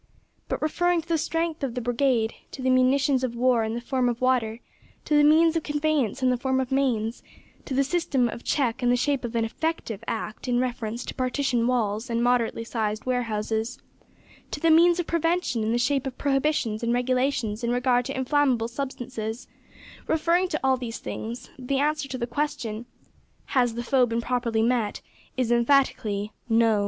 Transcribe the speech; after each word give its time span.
But 0.49 0.63
referring 0.63 1.03
to 1.03 1.07
the 1.07 1.19
strength 1.19 1.63
of 1.63 1.75
the 1.75 1.79
brigade; 1.79 2.33
to 2.53 2.63
the 2.63 2.71
munitions 2.71 3.23
of 3.23 3.35
war 3.35 3.63
in 3.63 3.75
the 3.75 3.79
form 3.81 4.09
of 4.09 4.19
water; 4.19 4.59
to 5.05 5.15
the 5.15 5.23
means 5.23 5.55
of 5.55 5.61
conveyance 5.61 6.23
in 6.23 6.31
the 6.31 6.37
form 6.37 6.59
of 6.59 6.71
mains; 6.71 7.21
to 7.65 7.75
the 7.75 7.83
system 7.83 8.27
of 8.27 8.43
check 8.43 8.81
in 8.81 8.89
the 8.89 8.95
shape 8.95 9.23
of 9.23 9.35
an 9.35 9.45
effective 9.45 10.03
Act 10.07 10.47
in 10.47 10.59
reference 10.59 11.05
to 11.05 11.13
partition 11.13 11.67
walls 11.67 12.09
and 12.09 12.23
moderately 12.23 12.63
sized 12.63 13.05
warehouses; 13.05 13.77
to 14.49 14.59
the 14.59 14.71
means 14.71 14.99
of 14.99 15.05
prevention 15.05 15.61
in 15.61 15.71
the 15.71 15.77
shape 15.77 16.07
of 16.07 16.17
prohibitions 16.17 16.81
and 16.81 16.93
regulations 16.93 17.63
in 17.63 17.69
regard 17.69 18.03
to 18.05 18.17
inflammable 18.17 18.67
substances 18.67 19.47
referring 20.07 20.47
to 20.47 20.59
all 20.63 20.77
these 20.77 20.97
things, 20.97 21.51
the 21.59 21.77
answer 21.77 22.07
to 22.07 22.17
the 22.17 22.25
question, 22.25 22.87
"Has 23.53 23.75
the 23.75 23.83
foe 23.83 24.07
been 24.07 24.19
properly 24.21 24.63
met?" 24.63 25.01
is 25.37 25.51
emphatically, 25.51 26.33
No. 26.49 26.79